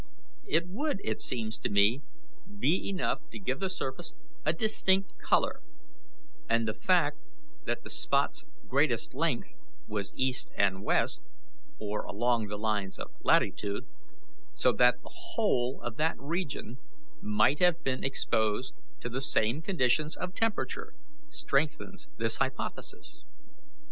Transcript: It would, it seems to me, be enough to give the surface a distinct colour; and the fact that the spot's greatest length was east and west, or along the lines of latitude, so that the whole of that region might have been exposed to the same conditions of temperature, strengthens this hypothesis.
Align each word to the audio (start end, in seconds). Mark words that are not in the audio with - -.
It 0.47 0.67
would, 0.67 0.99
it 1.03 1.19
seems 1.21 1.59
to 1.59 1.69
me, 1.69 2.01
be 2.57 2.89
enough 2.89 3.19
to 3.29 3.37
give 3.37 3.59
the 3.59 3.69
surface 3.69 4.15
a 4.43 4.51
distinct 4.51 5.15
colour; 5.19 5.61
and 6.49 6.67
the 6.67 6.73
fact 6.73 7.19
that 7.67 7.83
the 7.83 7.89
spot's 7.91 8.43
greatest 8.67 9.13
length 9.13 9.53
was 9.87 10.11
east 10.15 10.49
and 10.57 10.83
west, 10.83 11.21
or 11.77 12.01
along 12.05 12.47
the 12.47 12.57
lines 12.57 12.97
of 12.97 13.11
latitude, 13.21 13.85
so 14.53 14.71
that 14.73 15.03
the 15.03 15.09
whole 15.09 15.79
of 15.83 15.97
that 15.97 16.15
region 16.17 16.79
might 17.21 17.59
have 17.59 17.83
been 17.83 18.03
exposed 18.03 18.73
to 19.01 19.07
the 19.07 19.21
same 19.21 19.61
conditions 19.61 20.15
of 20.17 20.33
temperature, 20.33 20.95
strengthens 21.29 22.09
this 22.17 22.37
hypothesis. 22.37 23.23